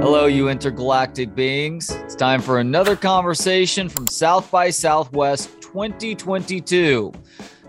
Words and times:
Hello, 0.00 0.26
you 0.26 0.50
intergalactic 0.50 1.34
beings. 1.34 1.90
It's 1.90 2.14
time 2.14 2.40
for 2.42 2.60
another 2.60 2.94
conversation 2.94 3.88
from 3.88 4.06
South 4.06 4.50
by 4.50 4.70
Southwest 4.70 5.50
2022. 5.62 7.12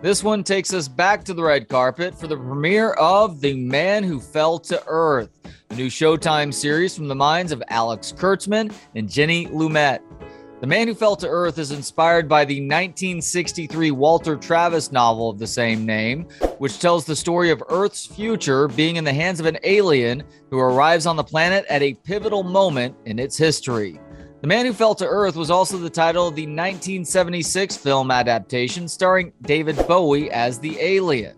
This 0.02 0.23
one 0.23 0.44
takes 0.44 0.74
us 0.74 0.88
back 0.88 1.24
to 1.24 1.34
the 1.34 1.42
red 1.42 1.70
carpet 1.70 2.13
for 2.13 2.28
the 2.28 2.36
premiere 2.36 2.92
of 2.94 3.40
The 3.40 3.55
Man 3.55 4.04
Who 4.04 4.20
Fell 4.20 4.60
to 4.60 4.84
Earth, 4.86 5.29
a 5.70 5.76
new 5.76 5.88
Showtime 5.88 6.54
series 6.54 6.95
from 6.95 7.08
the 7.08 7.16
minds 7.16 7.52
of 7.52 7.63
Alex 7.70 8.12
Kurtzman 8.12 8.73
and 8.94 9.09
Jenny 9.09 9.48
Lumet. 9.48 10.00
The 10.60 10.66
Man 10.66 10.88
Who 10.88 10.96
Fell 10.96 11.16
to 11.18 11.28
Earth 11.28 11.60
is 11.60 11.70
inspired 11.70 12.28
by 12.28 12.44
the 12.44 12.55
1963 12.55 13.92
Walter 13.92 14.36
Tevis 14.36 14.91
novel 14.91 15.30
of 15.30 15.38
the 15.38 15.46
same 15.46 15.86
name, 15.86 16.23
which 16.58 16.80
tells 16.80 17.05
the 17.05 17.16
story 17.16 17.52
of 17.52 17.62
Earth's 17.70 18.08
future 18.08 18.68
being 18.68 18.96
in 18.96 19.04
the 19.04 19.14
hands 19.14 19.40
of 19.40 19.46
an 19.46 19.59
alien 19.64 20.23
who 20.50 20.58
arrives 20.58 21.05
on 21.05 21.16
the 21.16 21.23
planet 21.23 21.64
at 21.70 21.84
a 21.84 21.94
pivotal 21.94 22.41
moment 22.41 22.95
in 23.05 23.20
its 23.20 23.38
history. 23.38 24.00
The 24.41 24.48
Man 24.48 24.66
Who 24.66 24.73
Fell 24.73 24.95
to 24.95 25.05
Earth 25.05 25.36
was 25.36 25.52
also 25.52 25.78
the 25.78 25.91
title 25.91 26.28
of 26.28 26.36
the 26.36 26.48
1976 26.48 27.78
film 27.78 28.09
adaptation 28.09 28.88
starring 28.88 29.34
David 29.44 29.78
Bowie 29.88 30.31
as 30.31 30.58
the 30.58 30.80
alien. 30.80 31.36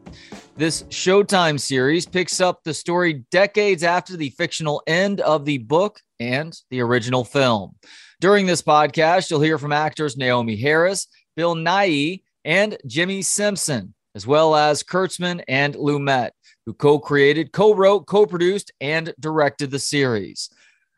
This 0.56 0.84
Showtime 0.84 1.60
series 1.60 2.06
picks 2.06 2.40
up 2.40 2.64
the 2.64 2.74
story 2.74 3.26
decades 3.32 3.84
after 3.84 4.16
the 4.16 4.30
fictional 4.30 4.82
end 4.88 5.20
of 5.20 5.44
the 5.44 5.58
book 5.58 6.00
and 6.22 6.58
the 6.70 6.80
original 6.80 7.26
film. 7.26 7.76
During 8.22 8.48
this 8.48 8.62
podcast, 8.62 9.30
you'll 9.30 9.40
hear 9.40 9.58
from 9.58 9.72
actors 9.72 10.18
Naomie 10.18 10.60
Harris, 10.60 11.08
Bill 11.38 11.56
Nighy, 11.56 12.24
and 12.44 12.78
Jimmy 12.86 13.22
Simpson, 13.22 13.94
as 14.14 14.28
well 14.28 14.58
as 14.58 14.84
Kurtzman 14.84 15.42
and 15.48 15.74
Lumet, 15.76 16.32
who 16.66 16.74
co 16.74 17.00
created, 17.00 17.54
co 17.54 17.74
wrote, 17.74 18.08
co 18.08 18.26
produced, 18.26 18.74
and 18.82 19.14
directed 19.22 19.72
the 19.72 19.80
series. 19.80 20.50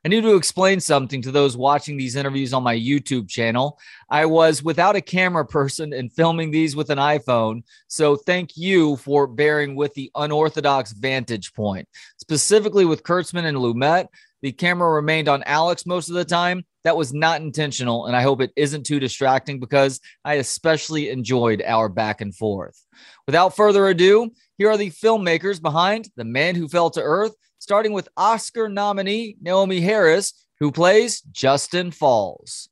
I 0.04 0.08
need 0.08 0.24
to 0.24 0.36
explain 0.36 0.80
something 0.80 1.22
to 1.22 1.32
those 1.32 1.56
watching 1.56 1.96
these 1.96 2.16
interviews 2.16 2.54
on 2.54 2.64
my 2.64 2.76
YouTube 2.76 3.30
channel. 3.30 3.78
I 4.10 4.26
was 4.26 4.64
without 4.64 4.96
a 4.96 5.02
camera 5.02 5.46
person 5.46 5.94
and 5.94 6.12
filming 6.12 6.50
these 6.50 6.76
with 6.76 6.90
an 6.90 6.98
iPhone. 6.98 7.62
So 7.88 8.16
thank 8.16 8.58
you 8.58 8.96
for 8.96 9.28
bearing 9.28 9.76
with 9.76 9.94
the 9.94 10.10
unorthodox 10.16 10.94
vantage 10.94 11.54
point. 11.54 11.88
Specifically 12.18 12.86
with 12.86 13.04
Kurtzman 13.04 13.46
and 13.46 13.58
Lumet, 13.58 14.08
the 14.42 14.52
camera 14.52 14.90
remained 14.90 15.28
on 15.28 15.44
Alex 15.44 15.86
most 15.86 16.10
of 16.10 16.16
the 16.16 16.26
time. 16.26 16.66
That 16.84 16.98
was 16.98 17.14
not 17.14 17.42
intentional, 17.42 18.08
and 18.08 18.16
I 18.16 18.24
hope 18.24 18.42
it 18.42 18.52
isn't 18.56 18.86
too 18.86 19.00
distracting 19.00 19.60
because 19.60 20.00
I 20.26 20.36
especially 20.36 21.10
enjoyed 21.10 21.62
our 21.62 21.90
back 21.90 22.22
and 22.22 22.36
forth. 22.36 22.84
Without 23.28 23.56
further 23.56 23.88
ado, 23.88 24.32
here 24.58 24.70
are 24.70 24.78
the 24.78 24.90
filmmakers 24.90 25.62
behind 25.62 26.10
The 26.16 26.24
Man 26.24 26.56
Who 26.56 26.68
Fell 26.68 26.90
to 26.92 27.02
Earth, 27.02 27.34
starting 27.60 27.94
with 27.94 28.10
Oscar 28.18 28.68
nominee 28.68 29.38
Naomie 29.44 29.84
Harris, 29.84 30.34
who 30.60 30.72
plays 30.72 31.22
Justin 31.32 31.92
Falls. 31.92 32.70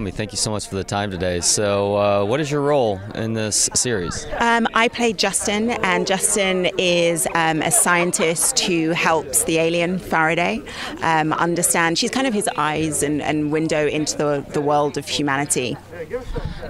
Naomie, 0.00 0.14
thank 0.14 0.30
you 0.30 0.36
so 0.36 0.50
much 0.50 0.68
for 0.68 0.76
the 0.76 0.84
time 0.84 1.10
today. 1.10 1.40
So, 1.40 1.96
uh, 1.96 2.24
what 2.24 2.38
is 2.38 2.50
your 2.50 2.60
role 2.60 3.00
in 3.14 3.32
this 3.32 3.68
series? 3.74 4.26
Um, 4.38 4.68
I 4.72 4.88
play 4.88 5.12
Justin, 5.12 5.70
and 5.70 6.06
Justin 6.06 6.70
is 6.78 7.26
um, 7.34 7.60
a 7.60 7.70
scientist 7.70 8.60
who 8.60 8.90
helps 8.90 9.42
the 9.44 9.56
alien 9.58 9.98
Faraday 9.98 10.62
um, 11.02 11.32
understand. 11.32 11.98
She's 11.98 12.10
kind 12.10 12.26
of 12.26 12.34
his 12.34 12.48
eyes 12.56 13.02
and, 13.02 13.22
and 13.22 13.50
window 13.50 13.86
into 13.86 14.16
the, 14.16 14.44
the 14.50 14.60
world 14.60 14.98
of 14.98 15.08
humanity. 15.08 15.76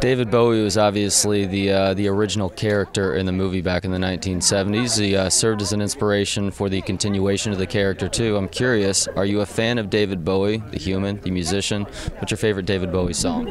David 0.01 0.31
Bowie 0.31 0.63
was 0.63 0.79
obviously 0.79 1.47
the 1.47 1.73
uh, 1.73 1.95
the 1.95 2.09
original 2.09 2.49
character 2.49 3.15
in 3.15 3.27
the 3.27 3.33
movie 3.33 3.61
back 3.61 3.85
in 3.85 3.91
the 3.91 3.99
1970s. 3.99 4.99
He 4.99 5.17
uh, 5.17 5.29
served 5.29 5.63
as 5.63 5.73
an 5.73 5.83
inspiration 5.83 6.51
for 6.51 6.69
the 6.69 6.81
continuation 6.83 7.53
of 7.53 7.59
the 7.59 7.67
character 7.67 8.09
too. 8.09 8.37
I'm 8.37 8.49
curious, 8.49 9.09
are 9.09 9.27
you 9.27 9.41
a 9.41 9.47
fan 9.47 9.79
of 9.79 9.91
David 9.91 10.25
Bowie, 10.25 10.59
the 10.71 10.79
human, 10.79 11.21
the 11.21 11.31
musician? 11.31 11.85
What's 12.19 12.31
your 12.31 12.39
favorite 12.39 12.67
David 12.67 12.91
Bowie 12.93 13.00
song? 13.09 13.49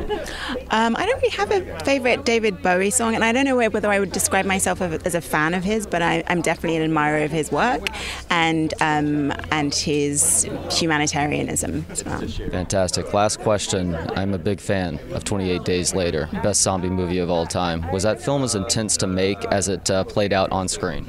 Um, 0.71 0.95
I 0.95 1.05
don't 1.05 1.21
really 1.21 1.35
have 1.35 1.51
a 1.51 1.79
favorite 1.83 2.25
David 2.25 2.61
Bowie 2.61 2.89
song, 2.89 3.15
and 3.15 3.23
I 3.23 3.31
don't 3.31 3.45
know 3.45 3.55
whether 3.55 3.89
I 3.89 3.99
would 3.99 4.11
describe 4.11 4.45
myself 4.45 4.81
as 4.81 5.15
a 5.15 5.21
fan 5.21 5.53
of 5.53 5.63
his, 5.63 5.85
but 5.85 6.01
I, 6.01 6.23
am 6.27 6.41
definitely 6.41 6.77
an 6.77 6.83
admirer 6.83 7.23
of 7.23 7.31
his 7.31 7.51
work 7.51 7.87
and 8.29 8.73
um, 8.81 9.33
and 9.51 9.73
his 9.73 10.47
humanitarianism 10.71 11.85
as 11.89 12.05
well. 12.05 12.21
Fantastic. 12.21 13.13
Last 13.13 13.39
question. 13.39 13.95
I'm 14.15 14.33
a 14.33 14.37
big 14.37 14.59
fan 14.59 14.99
of 15.11 15.23
28 15.23 15.63
Days 15.63 15.95
Later, 15.95 16.29
best 16.43 16.61
zombie 16.61 16.89
movie 16.89 17.19
of 17.19 17.29
all 17.29 17.45
time. 17.45 17.89
Was 17.91 18.03
that 18.03 18.21
film 18.21 18.43
as 18.43 18.55
intense 18.55 18.97
to 18.97 19.07
make 19.07 19.43
as 19.45 19.67
it 19.67 19.89
uh, 19.89 20.03
played 20.03 20.33
out 20.33 20.51
on 20.51 20.67
screen? 20.67 21.05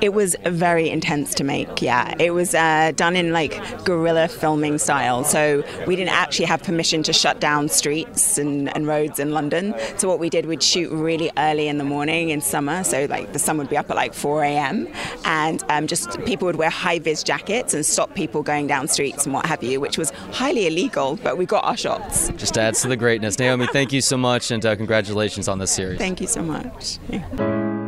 It 0.00 0.14
was 0.14 0.34
very 0.44 0.88
intense 0.88 1.34
to 1.34 1.44
make, 1.44 1.82
yeah. 1.82 2.14
It 2.18 2.32
was 2.32 2.54
uh, 2.54 2.92
done 2.96 3.16
in 3.16 3.32
like 3.32 3.84
guerrilla 3.84 4.28
filming 4.28 4.78
style, 4.78 5.24
so 5.24 5.62
we 5.86 5.94
didn't 5.94 6.14
actually 6.14 6.46
have 6.46 6.62
permission 6.62 7.02
to 7.02 7.12
shut 7.12 7.40
down 7.40 7.68
streets 7.68 8.38
and, 8.38 8.74
and 8.74 8.86
roads 8.86 9.18
in 9.18 9.32
London. 9.32 9.74
So 9.98 10.08
what 10.08 10.18
we 10.18 10.30
did, 10.30 10.46
we'd 10.46 10.62
shoot 10.62 10.90
really 10.90 11.30
early 11.36 11.68
in 11.68 11.78
the 11.78 11.84
morning 11.84 12.30
in 12.30 12.40
summer, 12.40 12.82
so 12.82 13.06
like 13.10 13.32
the 13.32 13.38
sun 13.38 13.58
would 13.58 13.68
be 13.68 13.76
up 13.76 13.90
at 13.90 13.96
like 13.96 14.14
4 14.14 14.44
a.m. 14.44 14.88
and 15.24 15.62
um, 15.68 15.86
just 15.86 16.18
people 16.24 16.46
would 16.46 16.56
wear 16.56 16.70
high 16.70 16.98
vis 16.98 17.22
jackets 17.22 17.74
and 17.74 17.84
stop 17.84 18.14
people 18.14 18.42
going 18.42 18.66
down 18.66 18.88
streets 18.88 19.26
and 19.26 19.34
what 19.34 19.46
have 19.46 19.62
you, 19.62 19.80
which 19.80 19.98
was 19.98 20.10
highly 20.32 20.66
illegal, 20.66 21.18
but 21.22 21.36
we 21.36 21.44
got 21.44 21.64
our 21.64 21.76
shots. 21.76 22.30
Just 22.36 22.56
adds 22.56 22.80
to 22.82 22.88
the 22.88 22.96
greatness. 22.96 23.36
Naomie, 23.36 23.68
thank 23.70 23.92
you 23.92 24.00
so 24.00 24.16
much 24.16 24.50
and 24.50 24.64
uh, 24.64 24.76
congratulations 24.76 25.48
on 25.48 25.58
this 25.58 25.70
series. 25.70 25.98
Thank 25.98 26.20
you 26.20 26.26
so 26.26 26.42
much. 26.42 26.98
Yeah. 27.08 27.79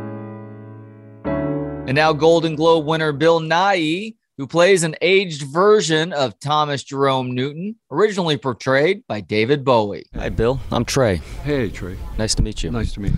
And 1.85 1.95
now, 1.95 2.13
Golden 2.13 2.55
Globe 2.55 2.85
winner 2.85 3.11
Bill 3.11 3.41
Nighy, 3.41 4.15
who 4.37 4.47
plays 4.47 4.83
an 4.83 4.95
aged 5.01 5.41
version 5.41 6.13
of 6.13 6.39
Thomas 6.39 6.81
Jerome 6.81 7.35
Newton, 7.35 7.75
originally 7.91 8.37
portrayed 8.37 9.05
by 9.05 9.19
David 9.19 9.65
Bowie. 9.65 10.05
Hi, 10.15 10.29
Bill. 10.29 10.61
I'm 10.71 10.85
Trey. 10.85 11.17
Hey, 11.43 11.69
Trey. 11.69 11.97
Nice 12.17 12.35
to 12.35 12.41
meet 12.41 12.63
you. 12.63 12.71
Nice 12.71 12.93
to 12.93 13.01
meet 13.01 13.11
you. 13.11 13.17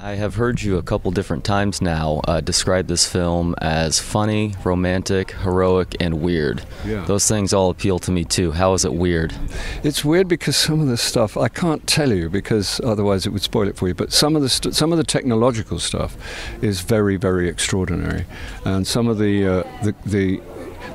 I 0.00 0.12
have 0.12 0.34
heard 0.34 0.62
you 0.62 0.76
a 0.76 0.82
couple 0.82 1.10
different 1.10 1.44
times 1.44 1.80
now 1.80 2.20
uh, 2.28 2.40
describe 2.40 2.86
this 2.86 3.06
film 3.06 3.54
as 3.60 3.98
funny, 3.98 4.54
romantic, 4.62 5.32
heroic, 5.32 5.96
and 6.00 6.20
weird. 6.20 6.62
Yeah. 6.84 7.04
Those 7.06 7.26
things 7.26 7.52
all 7.52 7.70
appeal 7.70 7.98
to 8.00 8.10
me 8.10 8.24
too. 8.24 8.52
How 8.52 8.74
is 8.74 8.84
it 8.84 8.92
weird? 8.92 9.34
It's 9.82 10.04
weird 10.04 10.28
because 10.28 10.56
some 10.56 10.80
of 10.80 10.88
the 10.88 10.96
stuff 10.96 11.36
I 11.36 11.48
can't 11.48 11.86
tell 11.86 12.12
you 12.12 12.28
because 12.28 12.80
otherwise 12.84 13.26
it 13.26 13.30
would 13.30 13.42
spoil 13.42 13.68
it 13.68 13.76
for 13.76 13.88
you. 13.88 13.94
But 13.94 14.12
some 14.12 14.36
of 14.36 14.42
the 14.42 14.48
st- 14.48 14.74
some 14.74 14.92
of 14.92 14.98
the 14.98 15.04
technological 15.04 15.78
stuff 15.78 16.16
is 16.62 16.82
very 16.82 17.16
very 17.16 17.48
extraordinary, 17.48 18.26
and 18.64 18.86
some 18.86 19.08
of 19.08 19.18
the 19.18 19.46
uh, 19.46 19.62
the 19.82 19.94
the 20.04 20.40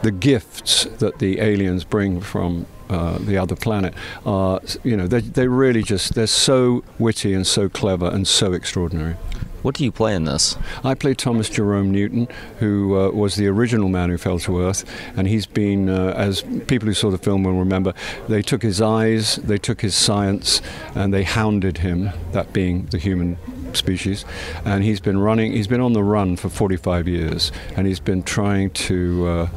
the 0.03 0.11
gifts 0.11 0.85
that 0.99 1.19
the 1.19 1.39
aliens 1.39 1.83
bring 1.83 2.21
from 2.21 2.65
uh, 2.91 3.17
the 3.19 3.37
other 3.37 3.55
planet 3.55 3.93
are, 4.25 4.59
you 4.83 4.95
know, 4.97 5.07
they 5.07 5.21
they 5.21 5.47
really 5.47 5.81
just 5.81 6.13
they're 6.13 6.27
so 6.27 6.83
witty 6.99 7.33
and 7.33 7.47
so 7.47 7.69
clever 7.69 8.07
and 8.07 8.27
so 8.27 8.53
extraordinary. 8.53 9.15
What 9.61 9.75
do 9.75 9.83
you 9.83 9.91
play 9.91 10.15
in 10.15 10.23
this? 10.23 10.57
I 10.83 10.95
play 10.95 11.13
Thomas 11.13 11.47
Jerome 11.47 11.91
Newton, 11.91 12.27
who 12.59 12.97
uh, 12.97 13.11
was 13.11 13.35
the 13.35 13.47
original 13.47 13.89
man 13.89 14.09
who 14.09 14.17
fell 14.17 14.39
to 14.39 14.59
Earth, 14.59 14.83
and 15.15 15.27
he's 15.27 15.45
been, 15.45 15.87
uh, 15.87 16.13
as 16.17 16.41
people 16.65 16.87
who 16.87 16.95
saw 16.95 17.11
the 17.11 17.19
film 17.19 17.43
will 17.43 17.53
remember, 17.53 17.93
they 18.27 18.41
took 18.41 18.63
his 18.63 18.81
eyes, 18.81 19.35
they 19.35 19.59
took 19.59 19.81
his 19.81 19.93
science, 19.93 20.63
and 20.95 21.13
they 21.13 21.23
hounded 21.23 21.79
him. 21.79 22.09
That 22.31 22.53
being 22.53 22.87
the 22.87 22.97
human 22.97 23.37
species, 23.75 24.25
and 24.65 24.83
he's 24.83 24.99
been 24.99 25.19
running. 25.19 25.51
He's 25.53 25.67
been 25.67 25.81
on 25.81 25.93
the 25.93 26.03
run 26.03 26.37
for 26.37 26.49
45 26.49 27.07
years, 27.07 27.51
and 27.75 27.85
he's 27.85 27.99
been 27.99 28.23
trying 28.23 28.71
to. 28.71 29.27
Uh, 29.27 29.49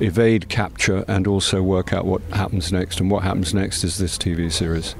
evade 0.00 0.48
capture 0.48 1.04
and 1.08 1.26
also 1.26 1.62
work 1.62 1.92
out 1.92 2.04
what 2.04 2.22
happens 2.32 2.72
next. 2.72 3.00
And 3.00 3.10
what 3.10 3.22
happens 3.22 3.54
next 3.54 3.84
is 3.84 3.98
this 3.98 4.18
TV 4.18 4.50
series. 4.50 4.94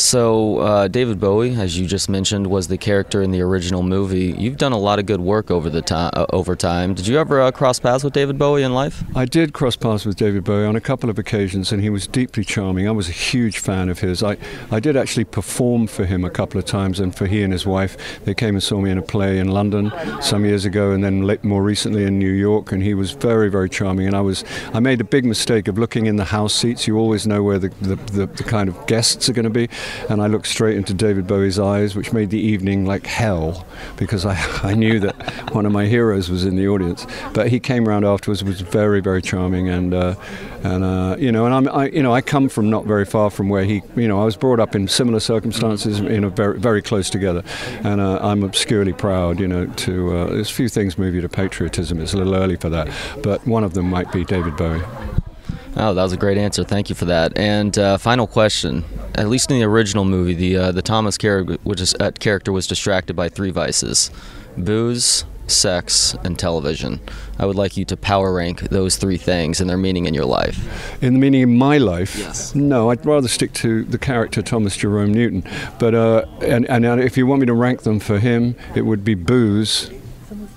So, 0.00 0.58
uh, 0.60 0.88
David 0.88 1.20
Bowie, 1.20 1.54
as 1.54 1.78
you 1.78 1.86
just 1.86 2.08
mentioned, 2.08 2.46
was 2.46 2.68
the 2.68 2.78
character 2.78 3.20
in 3.20 3.32
the 3.32 3.42
original 3.42 3.82
movie. 3.82 4.34
You've 4.38 4.56
done 4.56 4.72
a 4.72 4.78
lot 4.78 4.98
of 4.98 5.04
good 5.04 5.20
work 5.20 5.50
over 5.50 5.68
the 5.68 5.82
time. 5.82 6.10
Uh, 6.14 6.24
over 6.30 6.56
time, 6.56 6.94
did 6.94 7.06
you 7.06 7.18
ever 7.18 7.42
uh, 7.42 7.52
cross 7.52 7.78
paths 7.78 8.02
with 8.02 8.14
David 8.14 8.38
Bowie 8.38 8.62
in 8.62 8.72
life? 8.72 9.04
I 9.14 9.26
did 9.26 9.52
cross 9.52 9.76
paths 9.76 10.06
with 10.06 10.16
David 10.16 10.42
Bowie 10.42 10.64
on 10.64 10.74
a 10.74 10.80
couple 10.80 11.10
of 11.10 11.18
occasions, 11.18 11.70
and 11.70 11.82
he 11.82 11.90
was 11.90 12.06
deeply 12.06 12.44
charming. 12.44 12.88
I 12.88 12.92
was 12.92 13.10
a 13.10 13.12
huge 13.12 13.58
fan 13.58 13.90
of 13.90 13.98
his. 13.98 14.22
I, 14.22 14.38
I 14.70 14.80
did 14.80 14.96
actually 14.96 15.24
perform 15.24 15.86
for 15.86 16.06
him 16.06 16.24
a 16.24 16.30
couple 16.30 16.58
of 16.58 16.64
times, 16.64 16.98
and 16.98 17.14
for 17.14 17.26
he 17.26 17.42
and 17.42 17.52
his 17.52 17.66
wife. 17.66 18.24
They 18.24 18.32
came 18.32 18.54
and 18.54 18.62
saw 18.62 18.80
me 18.80 18.90
in 18.90 18.96
a 18.96 19.02
play 19.02 19.38
in 19.38 19.48
London 19.48 19.92
some 20.22 20.46
years 20.46 20.64
ago, 20.64 20.92
and 20.92 21.04
then 21.04 21.38
more 21.42 21.62
recently 21.62 22.04
in 22.04 22.18
New 22.18 22.32
York. 22.32 22.72
And 22.72 22.82
he 22.82 22.94
was 22.94 23.10
very, 23.10 23.50
very 23.50 23.68
charming. 23.68 24.06
And 24.06 24.16
I 24.16 24.22
was, 24.22 24.44
I 24.72 24.80
made 24.80 25.02
a 25.02 25.04
big 25.04 25.26
mistake 25.26 25.68
of 25.68 25.76
looking 25.76 26.06
in 26.06 26.16
the 26.16 26.24
house 26.24 26.54
seats. 26.54 26.86
You 26.86 26.96
always 26.96 27.26
know 27.26 27.42
where 27.42 27.58
the, 27.58 27.68
the, 27.82 27.96
the, 27.96 28.26
the 28.26 28.44
kind 28.44 28.70
of 28.70 28.86
guests 28.86 29.28
are 29.28 29.34
going 29.34 29.44
to 29.44 29.50
be 29.50 29.68
and 30.08 30.22
I 30.22 30.26
looked 30.26 30.46
straight 30.46 30.76
into 30.76 30.94
David 30.94 31.26
Bowie's 31.26 31.58
eyes, 31.58 31.94
which 31.94 32.12
made 32.12 32.30
the 32.30 32.38
evening 32.38 32.86
like 32.86 33.06
hell 33.06 33.66
because 33.96 34.24
I, 34.26 34.34
I 34.62 34.74
knew 34.74 35.00
that 35.00 35.14
one 35.54 35.66
of 35.66 35.72
my 35.72 35.86
heroes 35.86 36.30
was 36.30 36.44
in 36.44 36.56
the 36.56 36.68
audience. 36.68 37.06
But 37.32 37.48
he 37.48 37.60
came 37.60 37.88
around 37.88 38.04
afterwards, 38.04 38.42
was 38.44 38.60
very, 38.60 39.00
very 39.00 39.22
charming, 39.22 39.68
and 39.68 39.94
uh, 39.94 40.14
and 40.62 40.84
uh, 40.84 41.16
you 41.18 41.32
know, 41.32 41.46
and 41.46 41.54
I'm, 41.54 41.68
I, 41.68 41.88
you 41.88 42.02
know, 42.02 42.12
I 42.12 42.20
come 42.20 42.48
from 42.48 42.70
not 42.70 42.84
very 42.84 43.04
far 43.04 43.30
from 43.30 43.48
where 43.48 43.64
he, 43.64 43.82
you 43.96 44.08
know, 44.08 44.20
I 44.20 44.24
was 44.24 44.36
brought 44.36 44.60
up 44.60 44.74
in 44.74 44.88
similar 44.88 45.20
circumstances, 45.20 46.00
you 46.00 46.20
know, 46.20 46.28
very, 46.28 46.58
very 46.58 46.82
close 46.82 47.10
together, 47.10 47.42
and 47.84 48.00
uh, 48.00 48.18
I'm 48.22 48.42
obscurely 48.42 48.92
proud, 48.92 49.40
you 49.40 49.48
know, 49.48 49.66
to 49.66 50.16
uh, 50.16 50.26
there's 50.26 50.50
a 50.50 50.54
few 50.54 50.68
things 50.68 50.98
move 50.98 51.14
you 51.14 51.20
to 51.20 51.28
patriotism. 51.28 52.00
It's 52.00 52.12
a 52.12 52.16
little 52.16 52.34
early 52.34 52.56
for 52.56 52.68
that, 52.70 52.88
but 53.22 53.46
one 53.46 53.64
of 53.64 53.74
them 53.74 53.88
might 53.88 54.12
be 54.12 54.24
David 54.24 54.56
Bowie. 54.56 54.82
Oh, 55.76 55.94
that 55.94 56.02
was 56.02 56.12
a 56.12 56.16
great 56.16 56.38
answer. 56.38 56.64
Thank 56.64 56.88
you 56.88 56.94
for 56.94 57.04
that. 57.06 57.36
And 57.36 57.78
uh, 57.78 57.98
final 57.98 58.26
question: 58.26 58.84
At 59.14 59.28
least 59.28 59.50
in 59.50 59.58
the 59.58 59.64
original 59.64 60.04
movie, 60.04 60.34
the 60.34 60.56
uh, 60.56 60.72
the 60.72 60.82
Thomas 60.82 61.16
character 61.16 61.56
was, 61.64 61.94
uh, 62.00 62.10
character 62.12 62.52
was 62.52 62.66
distracted 62.66 63.14
by 63.14 63.28
three 63.28 63.50
vices: 63.50 64.10
booze, 64.56 65.24
sex, 65.46 66.16
and 66.24 66.38
television. 66.38 67.00
I 67.38 67.46
would 67.46 67.56
like 67.56 67.76
you 67.76 67.84
to 67.86 67.96
power 67.96 68.32
rank 68.34 68.60
those 68.70 68.96
three 68.96 69.16
things 69.16 69.60
and 69.60 69.70
their 69.70 69.76
meaning 69.76 70.06
in 70.06 70.14
your 70.14 70.24
life. 70.24 71.02
In 71.02 71.14
the 71.14 71.18
meaning 71.18 71.42
in 71.42 71.56
my 71.56 71.78
life? 71.78 72.16
Yes. 72.16 72.54
No, 72.54 72.90
I'd 72.90 73.04
rather 73.06 73.28
stick 73.28 73.52
to 73.54 73.84
the 73.84 73.98
character 73.98 74.42
Thomas 74.42 74.76
Jerome 74.76 75.12
Newton. 75.12 75.44
But 75.78 75.94
uh, 75.94 76.26
and, 76.42 76.68
and 76.68 76.84
if 77.00 77.16
you 77.16 77.26
want 77.26 77.40
me 77.40 77.46
to 77.46 77.54
rank 77.54 77.82
them 77.82 78.00
for 78.00 78.18
him, 78.18 78.56
it 78.74 78.82
would 78.82 79.04
be 79.04 79.14
booze. 79.14 79.90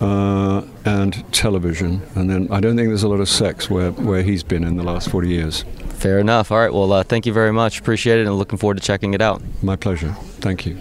Uh, 0.03 0.65
and 0.83 1.23
television, 1.33 2.01
and 2.15 2.29
then 2.29 2.49
I 2.51 2.59
don't 2.59 2.75
think 2.75 2.89
there's 2.89 3.03
a 3.03 3.07
lot 3.07 3.21
of 3.21 3.29
sex 3.29 3.69
where, 3.69 3.91
where 3.91 4.21
he's 4.21 4.43
been 4.43 4.65
in 4.65 4.75
the 4.75 4.83
last 4.83 5.09
40 5.09 5.29
years. 5.29 5.63
Fair 5.91 6.19
enough. 6.19 6.51
All 6.51 6.57
right. 6.57 6.73
Well, 6.73 6.91
uh, 6.91 7.03
thank 7.03 7.25
you 7.25 7.31
very 7.31 7.53
much. 7.53 7.79
Appreciate 7.79 8.19
it, 8.19 8.27
and 8.27 8.37
looking 8.37 8.57
forward 8.57 8.75
to 8.75 8.83
checking 8.83 9.13
it 9.13 9.21
out. 9.21 9.41
My 9.61 9.77
pleasure. 9.77 10.11
Thank 10.41 10.65
you. 10.65 10.77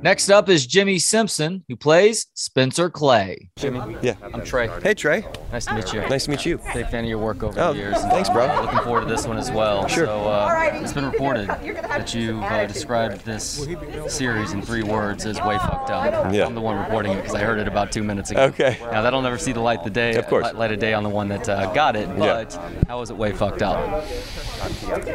Next 0.00 0.30
up 0.30 0.48
is 0.48 0.64
Jimmy 0.64 1.00
Simpson, 1.00 1.64
who 1.68 1.74
plays 1.74 2.28
Spencer 2.34 2.88
Clay. 2.88 3.50
Jimmy. 3.58 3.96
Yeah. 4.00 4.14
I'm 4.22 4.44
Trey. 4.44 4.68
Hey, 4.80 4.94
Trey. 4.94 5.24
Nice 5.50 5.64
to 5.66 5.74
meet 5.74 5.92
you. 5.92 6.00
Nice 6.02 6.24
to 6.26 6.30
meet 6.30 6.46
you. 6.46 6.58
Big 6.72 6.86
fan 6.88 7.02
of 7.02 7.10
your 7.10 7.18
work 7.18 7.42
over 7.42 7.60
Oh, 7.60 7.72
the 7.72 7.80
years. 7.80 7.96
thanks, 8.02 8.28
bro. 8.30 8.46
Looking 8.62 8.78
forward 8.80 9.00
to 9.00 9.06
this 9.06 9.26
one 9.26 9.38
as 9.38 9.50
well. 9.50 9.88
Sure. 9.88 10.06
So 10.06 10.28
uh, 10.28 10.70
it's 10.74 10.92
been 10.92 11.04
reported 11.04 11.48
that 11.48 12.14
you've 12.14 12.40
uh, 12.40 12.66
described 12.66 13.24
this 13.24 13.66
series 14.06 14.52
in 14.52 14.62
three 14.62 14.84
words 14.84 15.26
as 15.26 15.36
way 15.40 15.58
fucked 15.58 15.90
up. 15.90 16.32
Yeah. 16.32 16.46
I'm 16.46 16.54
the 16.54 16.60
one 16.60 16.78
reporting 16.78 17.10
it 17.12 17.16
because 17.16 17.34
I 17.34 17.40
heard 17.40 17.58
it 17.58 17.66
about 17.66 17.90
two 17.90 18.04
minutes 18.04 18.30
ago. 18.30 18.42
Okay. 18.44 18.78
Now 18.92 19.02
that'll 19.02 19.22
never 19.22 19.36
see 19.38 19.50
the 19.52 19.60
light 19.60 19.82
the 19.82 19.90
day. 19.90 20.14
Of 20.14 20.28
course. 20.28 20.44
Light, 20.44 20.54
light 20.54 20.72
of 20.72 20.78
day 20.78 20.94
on 20.94 21.02
the 21.02 21.08
one 21.08 21.26
that 21.28 21.48
uh, 21.48 21.72
got 21.74 21.96
it. 21.96 22.08
But 22.16 22.52
how 22.86 23.00
is 23.02 23.10
it 23.10 23.16
way 23.16 23.32
fucked 23.32 23.62
up? 23.62 24.04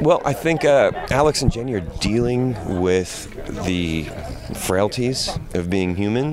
Well, 0.01 0.21
I 0.25 0.33
think 0.33 0.65
uh, 0.65 0.91
Alex 1.09 1.41
and 1.41 1.49
Jenny 1.49 1.73
are 1.73 1.79
dealing 1.79 2.81
with 2.81 3.29
the 3.65 4.03
frailties 4.73 5.29
of 5.53 5.69
being 5.69 5.95
human 5.95 6.27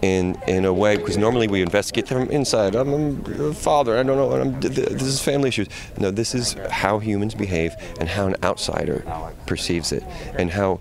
in 0.00 0.38
in 0.46 0.64
a 0.64 0.72
way 0.72 0.96
because 0.96 1.16
normally 1.16 1.48
we 1.48 1.60
investigate 1.60 2.06
from 2.06 2.30
inside. 2.30 2.76
I'm 2.76 2.92
a 3.50 3.52
father. 3.52 3.98
I 3.98 4.04
don't 4.04 4.16
know. 4.16 4.30
I'm, 4.42 4.60
this 4.60 5.02
is 5.02 5.20
family 5.20 5.48
issues. 5.48 5.68
No, 5.98 6.12
this 6.12 6.36
is 6.36 6.56
how 6.70 7.00
humans 7.00 7.34
behave 7.34 7.72
and 7.98 8.08
how 8.08 8.28
an 8.28 8.36
outsider 8.44 8.98
perceives 9.46 9.90
it, 9.90 10.04
and 10.38 10.52
how 10.52 10.78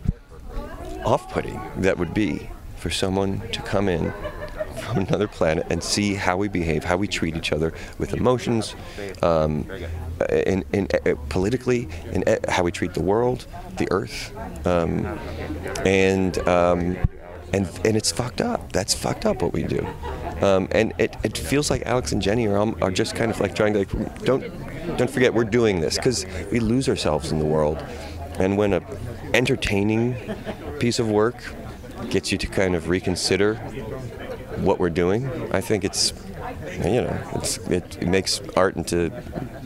off-putting 1.04 1.60
that 1.78 1.98
would 1.98 2.14
be 2.14 2.48
for 2.76 2.92
someone 2.92 3.42
to 3.56 3.62
come 3.64 3.90
in 3.90 4.14
from 4.84 4.98
another 5.08 5.28
planet 5.28 5.66
and 5.72 5.84
see 5.84 6.14
how 6.14 6.38
we 6.38 6.48
behave, 6.48 6.84
how 6.84 6.98
we 6.98 7.08
treat 7.08 7.36
each 7.36 7.52
other 7.52 7.74
with 7.98 8.14
emotions, 8.14 8.76
um, 9.24 9.66
in, 10.30 10.64
in, 10.74 10.88
uh, 10.94 11.16
politically, 11.30 11.88
and 12.14 12.22
uh, 12.30 12.38
how 12.56 12.64
we 12.64 12.72
treat 12.72 12.94
the 12.94 13.02
world, 13.02 13.48
the 13.78 13.88
earth, 13.92 14.36
um, 14.66 15.06
and 15.86 16.38
um, 16.48 16.98
and 17.54 17.70
and 17.86 17.96
it's 17.98 18.12
fucked 18.12 18.42
up. 18.42 18.72
That's 18.72 18.94
fucked 18.94 19.26
up 19.26 19.42
what 19.42 19.54
we 19.54 19.64
do, 19.64 19.86
um, 20.42 20.68
and 20.72 20.94
it, 20.98 21.16
it 21.24 21.38
feels 21.38 21.70
like 21.70 21.84
Alex 21.86 22.12
and 22.12 22.22
Jenny 22.22 22.48
are 22.48 22.58
um, 22.58 22.78
are 22.82 22.92
just 22.92 23.16
kind 23.16 23.32
of 23.32 23.40
like 23.40 23.56
trying 23.56 23.74
to 23.74 23.80
like 23.80 24.24
don't 24.24 24.44
don't 24.98 25.10
forget 25.10 25.34
we're 25.34 25.44
doing 25.44 25.80
this 25.80 25.98
because 25.98 26.26
we 26.52 26.60
lose 26.60 26.90
ourselves 26.90 27.32
in 27.32 27.40
the 27.40 27.46
world, 27.46 27.84
and 28.40 28.58
when 28.58 28.74
a 28.74 28.82
entertaining 29.34 30.16
piece 30.80 31.00
of 31.00 31.10
work 31.10 31.36
gets 32.10 32.32
you 32.32 32.38
to 32.38 32.48
kind 32.48 32.76
of 32.76 32.90
reconsider 32.90 33.56
what 34.58 34.80
we're 34.80 34.90
doing, 34.90 35.30
I 35.52 35.62
think 35.62 35.84
it's 35.84 36.14
you 36.84 37.02
know 37.02 37.20
it's, 37.36 37.58
it, 37.70 37.98
it 38.02 38.08
makes 38.08 38.42
art 38.56 38.76
into 38.76 39.12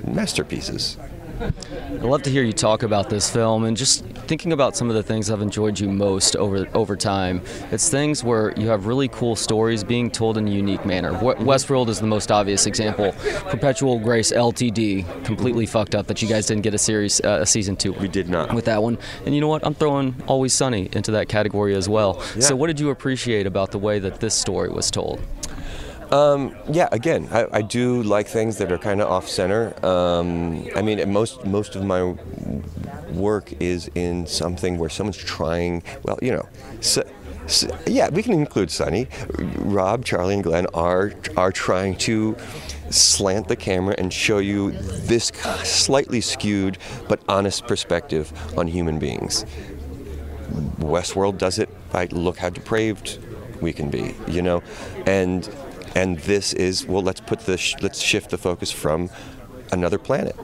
masterpieces. 0.06 0.98
I'd 1.42 2.04
love 2.04 2.22
to 2.24 2.30
hear 2.30 2.44
you 2.44 2.54
talk 2.54 2.84
about 2.84 3.10
this 3.10 3.30
film 3.30 3.64
and 3.66 3.76
just 3.76 4.06
thinking 4.06 4.54
about 4.54 4.76
some 4.78 4.90
of 4.90 4.96
the 4.96 5.04
things 5.04 5.32
I've 5.32 5.42
enjoyed 5.42 5.80
you 5.80 5.90
most 5.90 6.36
over 6.36 6.68
over 6.74 6.96
time. 6.96 7.42
It's 7.72 7.90
things 7.90 8.24
where 8.24 8.54
you 8.60 8.68
have 8.68 8.86
really 8.86 9.08
cool 9.08 9.36
stories 9.36 9.84
being 9.84 10.12
told 10.12 10.38
in 10.38 10.48
a 10.48 10.52
unique 10.52 10.86
manner. 10.86 11.12
Mm-hmm. 11.12 11.48
Westworld 11.48 11.90
is 11.90 12.00
the 12.00 12.08
most 12.08 12.32
obvious 12.32 12.66
example. 12.66 13.14
Perpetual 13.50 14.00
Grace 14.00 14.32
LTD 14.32 15.26
completely 15.26 15.66
fucked 15.66 15.96
up 15.96 16.08
that 16.08 16.22
you 16.22 16.28
guys 16.28 16.46
didn't 16.46 16.64
get 16.64 16.74
a 16.74 16.78
series 16.78 17.20
uh, 17.22 17.40
a 17.42 17.46
season 17.46 17.76
two. 17.76 17.94
We 17.94 18.08
did 18.08 18.30
not. 18.30 18.54
with 18.54 18.66
that 18.66 18.84
one. 18.84 18.98
And 19.26 19.34
you 19.34 19.42
know 19.42 19.48
what? 19.48 19.66
I'm 19.66 19.74
throwing 19.74 20.16
Always 20.28 20.54
Sunny 20.54 20.90
into 20.94 21.12
that 21.12 21.28
category 21.28 21.76
as 21.76 21.90
well. 21.90 22.22
So 22.22 22.56
what 22.56 22.68
did 22.68 22.80
you 22.80 22.90
appreciate 22.90 23.48
about 23.48 23.72
the 23.72 23.80
way 23.80 24.00
that 24.00 24.20
this 24.20 24.34
story 24.36 24.70
was 24.70 24.92
told? 24.92 25.22
Um, 26.12 26.56
yeah, 26.70 26.90
again, 26.92 27.30
I, 27.32 27.48
I 27.54 27.62
do 27.62 28.04
like 28.04 28.28
things 28.28 28.58
that 28.58 28.70
are 28.72 28.78
kind 28.78 29.02
of 29.02 29.10
off 29.10 29.30
center. 29.30 29.74
Um, 29.86 30.68
I 30.76 30.82
mean, 30.82 31.12
most 31.12 31.46
most 31.46 31.76
of 31.76 31.86
my 31.86 32.16
work 33.14 33.54
is 33.62 33.90
in 33.96 34.28
something 34.28 34.78
where 34.78 34.90
someone's 34.90 35.18
trying. 35.18 35.84
Well, 36.04 36.20
you 36.22 36.32
know, 36.32 36.50
so, 36.82 37.10
so, 37.48 37.68
yeah, 37.88 38.10
we 38.10 38.24
can 38.24 38.34
include 38.34 38.72
Sunny, 38.72 39.08
Rob, 39.38 40.04
Charlie, 40.04 40.34
and 40.34 40.44
Glenn 40.44 40.66
are 40.74 41.14
are 41.38 41.52
trying 41.52 41.96
to 42.00 42.36
slant 42.90 43.48
the 43.48 43.56
camera 43.56 43.96
and 43.98 44.12
show 44.12 44.40
you 44.40 44.72
this 44.72 45.28
slightly 45.64 46.20
skewed 46.20 46.78
but 47.08 47.22
honest 47.30 47.68
perspective 47.68 48.34
on 48.58 48.68
human 48.68 49.00
beings. 49.00 49.46
Westworld 50.80 51.38
does 51.38 51.58
it 51.58 51.70
by 51.92 52.06
look 52.08 52.38
how 52.38 52.50
depraved 52.50 53.18
we 53.62 53.72
can 53.72 53.90
be, 53.90 54.14
you 54.28 54.42
know, 54.42 54.62
and 55.06 55.50
and 55.96 56.20
this 56.20 56.54
is 56.54 56.86
well, 56.86 57.02
let's 57.02 57.22
put 57.22 57.42
the 57.42 57.58
sh- 57.58 57.76
let's 57.82 58.02
shift 58.02 58.30
the 58.30 58.38
focus 58.38 58.72
from 58.72 59.10
another 59.72 59.98
planet. 59.98 60.36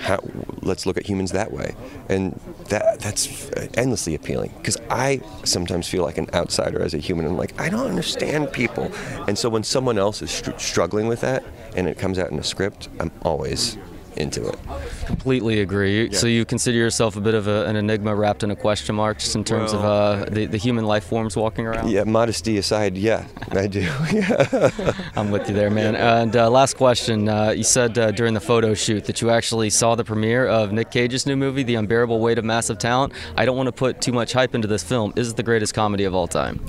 How, 0.00 0.18
let's 0.60 0.86
look 0.86 0.96
at 0.96 1.06
humans 1.06 1.32
that 1.32 1.52
way, 1.52 1.74
and 2.08 2.38
that 2.68 3.00
that's 3.00 3.50
endlessly 3.74 4.14
appealing. 4.14 4.52
Because 4.58 4.76
I 4.90 5.20
sometimes 5.44 5.88
feel 5.88 6.02
like 6.02 6.18
an 6.18 6.28
outsider 6.34 6.82
as 6.82 6.94
a 6.94 6.98
human. 6.98 7.26
I'm 7.26 7.36
like 7.36 7.58
I 7.60 7.68
don't 7.68 7.86
understand 7.86 8.52
people, 8.52 8.90
and 9.28 9.38
so 9.38 9.48
when 9.48 9.62
someone 9.64 9.98
else 9.98 10.22
is 10.22 10.30
str- 10.30 10.58
struggling 10.58 11.06
with 11.06 11.20
that, 11.20 11.44
and 11.76 11.88
it 11.88 11.98
comes 11.98 12.18
out 12.18 12.30
in 12.30 12.38
a 12.38 12.44
script, 12.44 12.88
I'm 13.00 13.10
always 13.22 13.78
into 14.16 14.46
it. 14.48 14.58
Completely 15.06 15.60
agree. 15.60 16.12
So 16.12 16.26
you 16.26 16.44
consider 16.44 16.76
yourself 16.76 17.16
a 17.16 17.20
bit 17.20 17.34
of 17.34 17.46
a, 17.46 17.66
an 17.66 17.76
enigma 17.76 18.14
wrapped 18.14 18.42
in 18.42 18.50
a 18.50 18.56
question 18.56 18.94
mark, 18.94 19.18
just 19.18 19.34
in 19.34 19.44
terms 19.44 19.72
of 19.72 19.84
uh, 19.84 20.26
the, 20.30 20.46
the 20.46 20.56
human 20.56 20.84
life 20.84 21.04
forms 21.04 21.36
walking 21.36 21.66
around. 21.66 21.90
Yeah, 21.90 22.04
modesty 22.04 22.58
aside, 22.58 22.96
yeah, 22.96 23.26
I 23.52 23.66
do. 23.66 23.80
yeah. 24.12 24.92
I'm 25.16 25.30
with 25.30 25.48
you 25.48 25.54
there, 25.54 25.70
man. 25.70 25.96
And 25.96 26.34
uh, 26.36 26.50
last 26.50 26.76
question: 26.76 27.28
uh, 27.28 27.50
You 27.50 27.64
said 27.64 27.98
uh, 27.98 28.10
during 28.10 28.34
the 28.34 28.40
photo 28.40 28.74
shoot 28.74 29.04
that 29.06 29.20
you 29.20 29.30
actually 29.30 29.70
saw 29.70 29.94
the 29.94 30.04
premiere 30.04 30.46
of 30.46 30.72
Nick 30.72 30.90
Cage's 30.90 31.26
new 31.26 31.36
movie, 31.36 31.62
The 31.62 31.74
Unbearable 31.76 32.20
Weight 32.20 32.38
of 32.38 32.44
Massive 32.44 32.78
Talent. 32.78 33.12
I 33.36 33.44
don't 33.44 33.56
want 33.56 33.68
to 33.68 33.72
put 33.72 34.00
too 34.00 34.12
much 34.12 34.32
hype 34.32 34.54
into 34.54 34.68
this 34.68 34.82
film. 34.82 35.12
Is 35.16 35.30
it 35.30 35.36
the 35.36 35.42
greatest 35.42 35.74
comedy 35.74 36.04
of 36.04 36.14
all 36.14 36.28
time? 36.28 36.64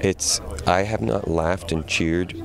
It's 0.00 0.40
I 0.66 0.82
have 0.82 1.00
not 1.00 1.28
laughed 1.28 1.72
and 1.72 1.86
cheered 1.86 2.36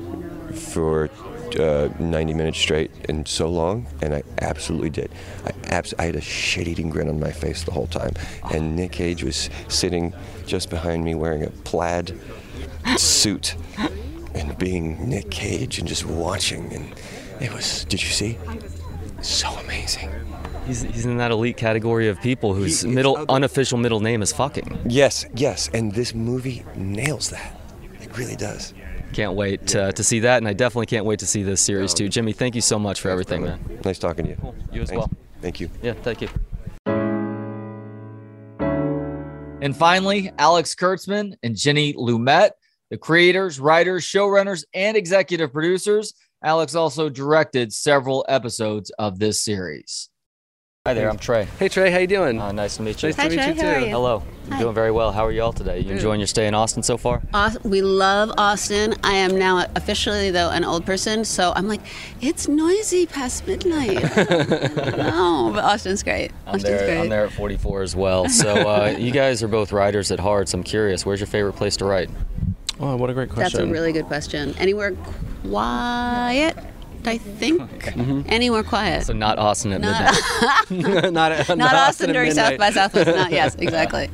for 0.54 1.08
uh, 1.56 1.88
90 1.98 2.34
minutes 2.34 2.58
straight 2.58 2.90
in 3.08 3.24
so 3.26 3.48
long, 3.48 3.86
and 4.02 4.14
I 4.14 4.22
absolutely 4.40 4.90
did. 4.90 5.10
I, 5.46 5.52
abs- 5.74 5.94
I 5.98 6.04
had 6.04 6.16
a 6.16 6.20
shit-eating 6.20 6.90
grin 6.90 7.08
on 7.08 7.18
my 7.20 7.32
face 7.32 7.64
the 7.64 7.72
whole 7.72 7.86
time, 7.86 8.12
and 8.52 8.76
Nick 8.76 8.92
Cage 8.92 9.22
was 9.24 9.50
sitting 9.68 10.12
just 10.46 10.70
behind 10.70 11.04
me 11.04 11.14
wearing 11.14 11.42
a 11.44 11.50
plaid 11.50 12.18
suit 12.96 13.56
and 14.34 14.56
being 14.58 15.08
Nick 15.08 15.30
Cage 15.30 15.78
and 15.78 15.86
just 15.88 16.04
watching, 16.04 16.72
and 16.72 16.92
it 17.40 17.52
was. 17.52 17.84
Did 17.84 18.02
you 18.02 18.08
see? 18.10 18.38
So 19.22 19.48
amazing. 19.64 20.10
He's, 20.66 20.82
he's 20.82 21.04
in 21.04 21.18
that 21.18 21.30
elite 21.30 21.56
category 21.58 22.08
of 22.08 22.20
people 22.20 22.54
whose 22.54 22.80
He 22.82 22.88
middle 22.88 23.16
ugly. 23.18 23.34
unofficial 23.34 23.76
middle 23.78 24.00
name 24.00 24.22
is 24.22 24.32
fucking. 24.32 24.78
Yes, 24.88 25.26
yes, 25.34 25.68
and 25.74 25.92
this 25.92 26.14
movie 26.14 26.64
nails 26.74 27.30
that. 27.30 27.60
It 28.00 28.16
really 28.16 28.36
does. 28.36 28.72
Can't 29.14 29.34
wait 29.34 29.76
uh, 29.76 29.92
to 29.92 30.02
see 30.02 30.18
that, 30.20 30.38
and 30.38 30.48
I 30.48 30.54
definitely 30.54 30.86
can't 30.86 31.04
wait 31.04 31.20
to 31.20 31.26
see 31.26 31.44
this 31.44 31.60
series 31.60 31.94
too. 31.94 32.08
Jimmy, 32.08 32.32
thank 32.32 32.56
you 32.56 32.60
so 32.60 32.80
much 32.80 33.00
for 33.00 33.10
everything, 33.10 33.44
man. 33.44 33.60
Nice 33.84 34.00
talking 34.00 34.24
to 34.24 34.32
you. 34.32 34.54
You 34.72 34.82
as 34.82 34.88
Thanks. 34.88 34.98
well. 34.98 35.10
Thank 35.40 35.60
you. 35.60 35.70
Yeah, 35.82 35.92
thank 35.92 36.20
you. 36.20 36.28
And 39.62 39.76
finally, 39.76 40.32
Alex 40.36 40.74
Kurtzman 40.74 41.36
and 41.44 41.56
Jenny 41.56 41.94
Lumet, 41.94 42.50
the 42.90 42.98
creators, 42.98 43.60
writers, 43.60 44.04
showrunners, 44.04 44.64
and 44.74 44.96
executive 44.96 45.52
producers. 45.52 46.14
Alex 46.42 46.74
also 46.74 47.08
directed 47.08 47.72
several 47.72 48.26
episodes 48.28 48.90
of 48.98 49.20
this 49.20 49.40
series. 49.40 50.10
Hi 50.86 50.92
there, 50.92 51.08
I'm 51.08 51.16
Trey. 51.16 51.44
Hey 51.58 51.70
Trey, 51.70 51.90
how 51.90 51.96
you 51.96 52.06
doing? 52.06 52.38
Uh, 52.38 52.52
nice 52.52 52.76
to 52.76 52.82
meet 52.82 53.02
you. 53.02 53.08
nice 53.08 53.16
Hi, 53.16 53.22
to 53.22 53.30
meet 53.30 53.36
Trey, 53.36 53.54
you 53.54 53.62
how 53.62 53.68
are 53.68 53.78
too. 53.80 53.86
you? 53.86 53.90
Hello. 53.90 54.22
I'm 54.50 54.58
doing 54.58 54.74
very 54.74 54.90
well. 54.90 55.12
How 55.12 55.24
are 55.24 55.32
you 55.32 55.40
all 55.40 55.54
today? 55.54 55.78
You 55.80 55.92
enjoying 55.92 56.20
your 56.20 56.26
stay 56.26 56.46
in 56.46 56.52
Austin 56.52 56.82
so 56.82 56.98
far? 56.98 57.22
Aus- 57.32 57.56
we 57.64 57.80
love 57.80 58.30
Austin. 58.36 58.94
I 59.02 59.14
am 59.14 59.38
now 59.38 59.64
officially 59.76 60.30
though 60.30 60.50
an 60.50 60.62
old 60.62 60.84
person, 60.84 61.24
so 61.24 61.54
I'm 61.56 61.68
like, 61.68 61.80
it's 62.20 62.48
noisy 62.48 63.06
past 63.06 63.46
midnight. 63.46 63.94
no, 64.14 65.52
but 65.54 65.64
Austin's 65.64 66.02
great. 66.02 66.32
I'm 66.46 66.56
Austin's 66.56 66.64
there. 66.64 66.86
great. 66.86 67.00
I'm 67.00 67.08
there 67.08 67.24
at 67.24 67.32
44 67.32 67.80
as 67.80 67.96
well. 67.96 68.28
So 68.28 68.50
uh, 68.68 68.88
you 68.98 69.10
guys 69.10 69.42
are 69.42 69.48
both 69.48 69.72
writers 69.72 70.12
at 70.12 70.20
heart. 70.20 70.50
So 70.50 70.58
I'm 70.58 70.64
curious, 70.64 71.06
where's 71.06 71.18
your 71.18 71.28
favorite 71.28 71.54
place 71.54 71.78
to 71.78 71.86
write? 71.86 72.10
Oh, 72.78 72.96
what 72.96 73.08
a 73.08 73.14
great 73.14 73.30
question. 73.30 73.58
That's 73.58 73.70
a 73.70 73.72
really 73.72 73.92
good 73.92 74.04
question. 74.04 74.54
Anywhere 74.58 74.92
quiet? 75.48 76.58
I 77.06 77.18
think. 77.18 77.96
Any 78.28 78.50
more 78.50 78.62
quiet? 78.62 79.04
So 79.04 79.12
not 79.12 79.38
Austin 79.38 79.72
at 79.72 79.80
Not, 79.80 80.14
midnight. 80.70 81.12
not, 81.12 81.48
not, 81.48 81.58
not 81.58 81.74
Austin 81.74 82.10
at 82.10 82.12
during 82.12 82.32
South 82.32 82.52
midnight. 82.52 82.58
by 82.58 82.70
Southwest. 82.70 83.06
Not 83.08 83.30
yes, 83.30 83.54
exactly. 83.58 84.10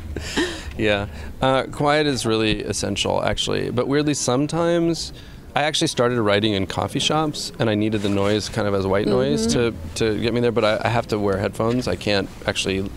Yeah. 0.77 1.07
Uh, 1.41 1.65
quiet 1.65 2.07
is 2.07 2.27
really 2.27 2.63
essential, 2.63 3.23
actually. 3.23 3.71
But 3.71 3.89
weirdly, 3.89 4.15
sometimes 4.15 5.13
I 5.55 5.63
actually 5.63 5.89
started 5.89 6.21
writing 6.21 6.53
in 6.53 6.67
coffee 6.67 6.99
shops 7.01 7.53
and 7.59 7.69
I 7.69 7.75
needed 7.75 8.03
the 8.03 8.09
noise 8.09 8.49
kind 8.49 8.69
of 8.69 8.75
as 8.75 8.87
white 8.87 9.07
noise 9.07 9.47
to, 9.49 9.75
to 9.97 10.21
get 10.21 10.33
me 10.33 10.41
there, 10.41 10.53
but 10.53 10.65
I, 10.65 10.81
I 10.85 10.89
have 10.89 11.07
to 11.09 11.19
wear 11.19 11.39
headphones. 11.39 11.89
I 11.89 11.97
can't 11.97 12.29
actually. 12.47 12.89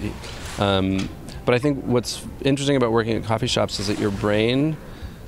Um, 0.59 1.09
but 1.45 1.55
I 1.55 1.59
think 1.59 1.83
what's 1.83 2.25
interesting 2.41 2.75
about 2.77 2.91
working 2.91 3.17
at 3.17 3.23
coffee 3.23 3.47
shops 3.47 3.79
is 3.79 3.87
that 3.87 3.99
your 3.99 4.11
brain 4.11 4.77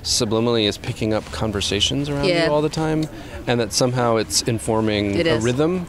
subliminally 0.06 0.68
is 0.68 0.78
picking 0.78 1.12
up 1.12 1.24
conversations 1.32 2.08
around 2.08 2.26
Yeah. 2.26 2.46
you 2.46 2.52
all 2.52 2.62
the 2.62 2.68
time 2.68 3.06
and 3.48 3.58
that 3.60 3.72
somehow 3.72 4.16
it's 4.16 4.42
informing 4.42 5.16
It 5.16 5.26
a 5.26 5.38
rhythm 5.40 5.86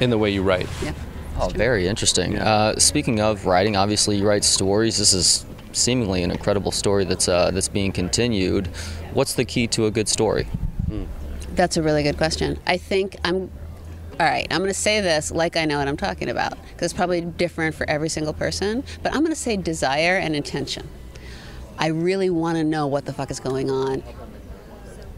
in 0.00 0.08
the 0.08 0.16
way 0.16 0.30
you 0.30 0.42
write. 0.42 0.66
Yeah. 0.82 0.92
Oh, 1.38 1.48
very 1.48 1.86
interesting. 1.86 2.38
Uh, 2.38 2.78
speaking 2.78 3.20
of 3.20 3.44
writing, 3.46 3.76
obviously 3.76 4.16
you 4.16 4.26
write 4.26 4.44
stories. 4.44 4.96
This 4.98 5.12
is 5.12 5.44
seemingly 5.72 6.22
an 6.22 6.30
incredible 6.30 6.72
story 6.72 7.04
that's 7.04 7.28
uh, 7.28 7.50
that's 7.50 7.68
being 7.68 7.92
continued. 7.92 8.66
What's 9.12 9.34
the 9.34 9.44
key 9.44 9.66
to 9.68 9.86
a 9.86 9.90
good 9.90 10.08
story? 10.08 10.46
That's 11.54 11.76
a 11.76 11.82
really 11.82 12.02
good 12.02 12.16
question. 12.16 12.58
I 12.66 12.76
think 12.78 13.16
I'm. 13.24 13.50
All 14.18 14.26
right, 14.26 14.46
I'm 14.50 14.58
going 14.58 14.68
to 14.68 14.74
say 14.74 15.00
this 15.00 15.30
like 15.30 15.56
I 15.56 15.64
know 15.64 15.78
what 15.78 15.88
I'm 15.88 15.96
talking 15.96 16.28
about 16.28 16.52
because 16.72 16.92
it's 16.92 16.94
probably 16.94 17.22
different 17.22 17.74
for 17.74 17.88
every 17.88 18.10
single 18.10 18.34
person. 18.34 18.84
But 19.02 19.12
I'm 19.12 19.20
going 19.20 19.32
to 19.32 19.40
say 19.40 19.56
desire 19.56 20.16
and 20.18 20.36
intention. 20.36 20.86
I 21.80 21.88
really 21.88 22.30
want 22.30 22.58
to 22.58 22.64
know 22.64 22.86
what 22.86 23.06
the 23.06 23.12
fuck 23.12 23.30
is 23.30 23.40
going 23.40 23.70
on, 23.70 24.04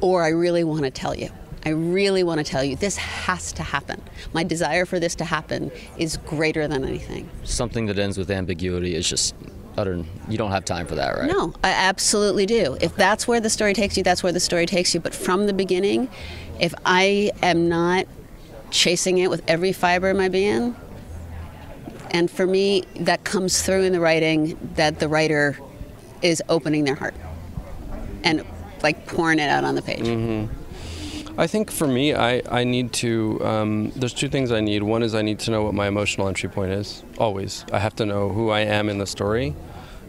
or 0.00 0.23
I 0.23 0.28
really 0.28 0.64
want 0.64 0.85
to 0.85 0.90
tell 0.90 1.14
you. 1.14 1.28
I 1.66 1.71
really 1.71 2.23
want 2.23 2.38
to 2.38 2.45
tell 2.45 2.64
you 2.64 2.76
this 2.76 2.97
has 2.97 3.52
to 3.52 3.62
happen. 3.62 4.00
My 4.33 4.45
desire 4.45 4.87
for 4.87 4.99
this 4.99 5.14
to 5.16 5.25
happen 5.25 5.71
is 5.99 6.16
greater 6.16 6.66
than 6.66 6.85
anything. 6.85 7.28
Something 7.45 7.87
that 7.87 7.99
ends 7.99 8.16
with 8.16 8.31
ambiguity 8.31 8.95
is 8.95 9.09
just 9.09 9.35
utter. 9.76 10.04
You 10.28 10.38
don't 10.38 10.50
have 10.50 10.64
time 10.64 10.87
for 10.87 10.95
that, 10.95 11.16
right? 11.16 11.31
No, 11.31 11.52
I 11.64 11.71
absolutely 11.71 12.47
do. 12.47 12.76
If 12.81 12.95
that's 12.97 13.28
where 13.28 13.40
the 13.40 13.50
story 13.50 13.75
takes 13.75 13.97
you, 13.97 14.02
that's 14.02 14.23
where 14.23 14.33
the 14.33 14.40
story 14.40 14.66
takes 14.66 14.95
you. 14.95 15.00
But 15.00 15.14
from 15.14 15.47
the 15.47 15.52
beginning, 15.52 16.09
if 16.61 16.75
I 16.85 17.31
am 17.42 17.69
not 17.69 18.07
chasing 18.71 19.19
it 19.19 19.31
with 19.31 19.42
every 19.49 19.73
fiber 19.73 20.11
of 20.11 20.16
my 20.16 20.28
being, 20.28 20.76
and 22.11 22.31
for 22.31 22.47
me, 22.47 22.85
that 23.00 23.25
comes 23.25 23.62
through 23.62 23.83
in 23.83 23.92
the 23.92 24.00
writing 24.00 24.59
that 24.75 25.00
the 25.00 25.09
writer 25.09 25.59
is 26.23 26.43
opening 26.49 26.85
their 26.85 26.95
heart 26.95 27.14
and 28.25 28.45
like 28.83 29.07
pouring 29.07 29.38
it 29.38 29.49
out 29.49 29.64
on 29.64 29.75
the 29.75 29.83
page. 29.83 30.49
I 31.38 31.47
think 31.47 31.71
for 31.71 31.87
me, 31.87 32.14
I, 32.14 32.43
I 32.50 32.64
need 32.64 32.93
to. 32.95 33.45
Um, 33.45 33.91
there's 33.97 34.12
two 34.12 34.29
things 34.29 34.52
I 34.52 34.61
need. 34.61 34.83
One 34.83 35.02
is 35.02 35.14
I 35.14 35.23
need 35.23 35.38
to 35.41 35.50
know 35.50 35.62
what 35.62 35.73
my 35.73 35.87
emotional 35.87 36.29
entry 36.29 36.50
point 36.50 36.73
is. 36.73 37.02
Always, 37.17 37.64
I 37.73 37.79
have 37.79 37.97
to 37.97 38.07
know 38.07 38.29
who 38.29 38.50
I 38.50 38.61
am 38.61 38.91
in 38.91 38.99
the 38.99 39.07
story, 39.07 39.55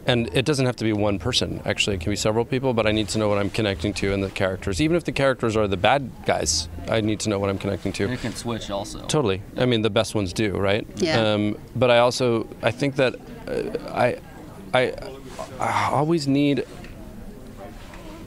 and 0.05 0.29
it 0.33 0.43
doesn't 0.43 0.65
have 0.65 0.75
to 0.77 0.83
be 0.83 0.91
one 0.91 1.19
person. 1.19 1.61
Actually, 1.65 1.95
it 1.95 2.01
can 2.01 2.11
be 2.11 2.17
several 2.17 2.43
people. 2.43 2.73
But 2.73 2.87
I 2.87 2.91
need 2.91 3.07
to 3.09 3.19
know 3.19 3.29
what 3.29 3.37
I'm 3.37 3.49
connecting 3.49 3.93
to 3.93 4.11
in 4.11 4.19
the 4.19 4.29
characters. 4.29 4.81
Even 4.81 4.97
if 4.97 5.05
the 5.05 5.13
characters 5.13 5.55
are 5.55 5.65
the 5.65 5.77
bad 5.77 6.11
guys, 6.25 6.67
I 6.89 6.99
need 6.99 7.21
to 7.21 7.29
know 7.29 7.39
what 7.39 7.49
I'm 7.49 7.57
connecting 7.57 7.93
to. 7.93 8.11
It 8.11 8.19
can 8.19 8.35
switch 8.35 8.69
also. 8.69 8.99
Totally. 9.05 9.41
I 9.55 9.65
mean, 9.65 9.81
the 9.81 9.89
best 9.89 10.15
ones 10.15 10.33
do, 10.33 10.57
right? 10.57 10.85
Yeah. 10.97 11.21
Um, 11.21 11.57
but 11.73 11.89
I 11.89 11.99
also, 11.99 12.47
I 12.61 12.71
think 12.71 12.97
that 12.97 13.15
uh, 13.47 13.93
I, 13.93 14.17
I, 14.73 14.93
I 15.59 15.89
always 15.91 16.27
need 16.27 16.65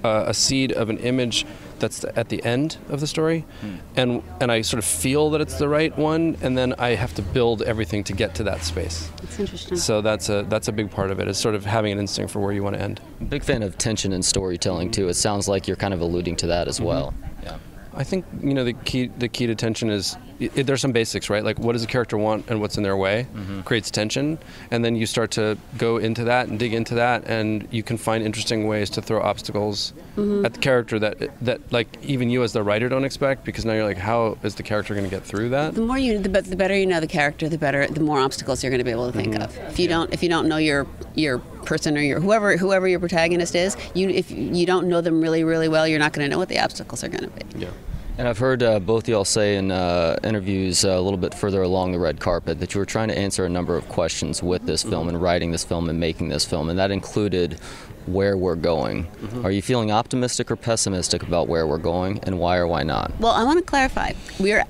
a, 0.04 0.24
a 0.28 0.34
seed 0.34 0.72
of 0.72 0.90
an 0.90 0.98
image 0.98 1.46
that's 1.78 2.04
at 2.04 2.28
the 2.28 2.42
end 2.44 2.78
of 2.88 3.00
the 3.00 3.06
story, 3.06 3.44
hmm. 3.60 3.76
and 3.96 4.22
and 4.40 4.50
I 4.50 4.62
sort 4.62 4.78
of 4.78 4.84
feel 4.84 5.30
that 5.30 5.40
it's 5.40 5.58
the 5.58 5.68
right 5.68 5.96
one, 5.96 6.36
and 6.40 6.56
then 6.56 6.74
I 6.78 6.90
have 6.90 7.14
to 7.14 7.22
build 7.22 7.62
everything 7.62 8.04
to 8.04 8.12
get 8.12 8.34
to 8.36 8.44
that 8.44 8.62
space. 8.62 9.10
It's 9.22 9.38
interesting. 9.38 9.76
So 9.76 10.00
that's 10.00 10.28
a 10.28 10.44
that's 10.48 10.68
a 10.68 10.72
big 10.72 10.90
part 10.90 11.10
of 11.10 11.20
it. 11.20 11.28
Is 11.28 11.38
sort 11.38 11.54
of 11.54 11.64
having 11.64 11.92
an 11.92 11.98
instinct 11.98 12.32
for 12.32 12.40
where 12.40 12.52
you 12.52 12.62
want 12.62 12.76
to 12.76 12.82
end. 12.82 13.00
Big 13.28 13.44
fan 13.44 13.62
of 13.62 13.76
tension 13.76 14.12
and 14.12 14.24
storytelling 14.24 14.90
too. 14.90 15.08
It 15.08 15.14
sounds 15.14 15.48
like 15.48 15.66
you're 15.66 15.76
kind 15.76 15.92
of 15.92 16.00
alluding 16.00 16.36
to 16.36 16.46
that 16.46 16.68
as 16.68 16.76
mm-hmm. 16.76 16.86
well. 16.86 17.14
Yeah. 17.42 17.58
I 17.94 18.04
think 18.04 18.24
you 18.42 18.54
know 18.54 18.64
the 18.64 18.72
key 18.72 19.08
the 19.08 19.28
key 19.28 19.46
to 19.46 19.54
tension 19.54 19.90
is 19.90 20.16
i 20.40 20.62
there's 20.62 20.80
some 20.80 20.92
basics 20.92 21.30
right? 21.30 21.44
Like 21.44 21.58
what 21.58 21.72
does 21.72 21.84
a 21.84 21.86
character 21.86 22.16
want 22.16 22.48
and 22.48 22.60
what's 22.60 22.76
in 22.76 22.82
their 22.82 22.96
way 22.96 23.26
mm-hmm. 23.32 23.62
creates 23.62 23.90
tension. 23.90 24.38
And 24.70 24.84
then 24.84 24.96
you 24.96 25.06
start 25.06 25.30
to 25.32 25.56
go 25.78 25.98
into 25.98 26.24
that 26.24 26.48
and 26.48 26.58
dig 26.58 26.74
into 26.74 26.94
that 26.96 27.24
and 27.26 27.66
you 27.70 27.82
can 27.82 27.96
find 27.96 28.24
interesting 28.24 28.66
ways 28.66 28.90
to 28.90 29.02
throw 29.02 29.20
obstacles 29.20 29.92
mm-hmm. 30.16 30.44
at 30.44 30.54
the 30.54 30.60
character 30.60 30.98
that 30.98 31.30
that 31.44 31.60
like 31.72 31.88
even 32.02 32.30
you 32.30 32.42
as 32.42 32.52
the 32.52 32.62
writer 32.62 32.88
don't 32.88 33.04
expect 33.04 33.44
because 33.44 33.64
now 33.64 33.72
you're 33.72 33.84
like 33.84 33.96
how 33.96 34.36
is 34.42 34.54
the 34.54 34.62
character 34.62 34.94
going 34.94 35.04
to 35.04 35.10
get 35.10 35.24
through 35.24 35.50
that? 35.50 35.74
The 35.74 35.80
more 35.80 35.98
you, 35.98 36.18
the, 36.18 36.28
bet- 36.28 36.44
the 36.44 36.56
better 36.56 36.76
you 36.76 36.86
know 36.86 37.00
the 37.00 37.06
character, 37.06 37.48
the 37.48 37.58
better, 37.58 37.86
the 37.86 38.00
more 38.00 38.20
obstacles 38.20 38.62
you're 38.62 38.70
going 38.70 38.78
to 38.78 38.84
be 38.84 38.90
able 38.90 39.10
to 39.10 39.16
think 39.16 39.34
mm-hmm. 39.34 39.42
of. 39.42 39.56
If 39.70 39.78
you 39.78 39.88
don't, 39.88 40.12
if 40.12 40.22
you 40.22 40.28
don't 40.28 40.48
know 40.48 40.58
your 40.58 40.86
your 41.14 41.38
person 41.38 41.96
or 41.96 42.00
your 42.00 42.20
whoever 42.20 42.56
whoever 42.56 42.86
your 42.86 43.00
protagonist 43.00 43.54
is, 43.54 43.76
you 43.94 44.08
if 44.08 44.30
you 44.30 44.66
don't 44.66 44.88
know 44.88 45.00
them 45.00 45.20
really 45.20 45.44
really 45.44 45.68
well, 45.68 45.86
you're 45.88 45.98
not 45.98 46.12
going 46.12 46.28
to 46.28 46.30
know 46.30 46.38
what 46.38 46.48
the 46.48 46.58
obstacles 46.58 47.02
are 47.02 47.08
going 47.08 47.24
to 47.24 47.30
be. 47.30 47.60
yeah 47.60 47.70
And 48.18 48.26
I've 48.26 48.38
heard 48.38 48.62
uh, 48.62 48.80
both 48.80 49.08
y'all 49.08 49.26
say 49.26 49.56
in 49.56 49.70
uh, 49.70 50.18
interviews 50.24 50.86
uh, 50.86 50.88
a 50.88 51.00
little 51.00 51.18
bit 51.18 51.34
further 51.34 51.60
along 51.60 51.92
the 51.92 51.98
red 51.98 52.18
carpet 52.18 52.60
that 52.60 52.74
you 52.74 52.78
were 52.78 52.86
trying 52.86 53.08
to 53.08 53.18
answer 53.18 53.44
a 53.44 53.48
number 53.48 53.76
of 53.76 53.86
questions 53.90 54.42
with 54.42 54.64
this 54.64 54.82
film 54.82 55.08
and 55.08 55.20
writing 55.20 55.50
this 55.52 55.64
film 55.64 55.90
and 55.90 56.00
making 56.00 56.28
this 56.28 56.44
film, 56.44 56.70
and 56.70 56.78
that 56.78 56.90
included 56.90 57.58
where 58.06 58.38
we're 58.38 58.56
going. 58.56 59.06
Are 59.44 59.50
you 59.50 59.60
feeling 59.60 59.92
optimistic 59.92 60.50
or 60.50 60.56
pessimistic 60.56 61.22
about 61.24 61.46
where 61.46 61.66
we're 61.66 61.76
going, 61.76 62.20
and 62.22 62.38
why 62.38 62.56
or 62.56 62.66
why 62.66 62.84
not? 62.84 63.12
Well, 63.20 63.32
I 63.32 63.44
want 63.44 63.58
to 63.58 63.64
clarify. 63.64 64.12
We're 64.40 64.64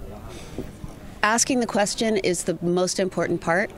asking 1.22 1.60
the 1.60 1.66
question 1.66 2.16
is 2.16 2.44
the 2.44 2.58
most 2.62 2.98
important 2.98 3.40
part. 3.40 3.70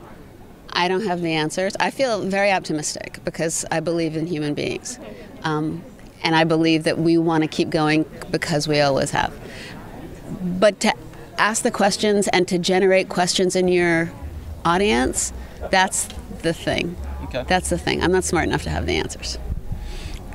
I 0.71 0.87
don't 0.87 1.05
have 1.05 1.21
the 1.21 1.33
answers. 1.33 1.75
I 1.79 1.91
feel 1.91 2.21
very 2.21 2.51
optimistic 2.51 3.19
because 3.23 3.65
I 3.69 3.81
believe 3.81 4.15
in 4.15 4.25
human 4.25 4.55
beings. 4.55 4.97
Um, 5.43 5.83
and 6.23 6.35
I 6.35 6.43
believe 6.43 6.83
that 6.83 6.97
we 6.97 7.17
want 7.17 7.43
to 7.43 7.47
keep 7.47 7.69
going 7.69 8.05
because 8.31 8.67
we 8.67 8.79
always 8.81 9.11
have. 9.11 9.33
But 10.41 10.79
to 10.81 10.93
ask 11.37 11.63
the 11.63 11.71
questions 11.71 12.27
and 12.29 12.47
to 12.47 12.57
generate 12.59 13.09
questions 13.09 13.55
in 13.55 13.67
your 13.67 14.11
audience, 14.65 15.33
that's 15.69 16.07
the 16.41 16.53
thing. 16.53 16.95
Okay. 17.25 17.43
That's 17.47 17.69
the 17.69 17.77
thing. 17.77 18.01
I'm 18.03 18.11
not 18.11 18.23
smart 18.23 18.47
enough 18.47 18.63
to 18.63 18.69
have 18.69 18.85
the 18.85 18.95
answers. 18.95 19.37